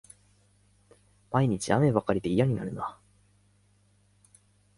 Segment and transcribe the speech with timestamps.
[1.29, 2.97] 毎日、雨ばかりで嫌になるな